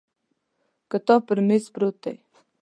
کتاب 0.91 1.19
پر 1.27 1.37
مېز 1.47 1.63
پروت 1.73 1.95
دی. 2.03 2.13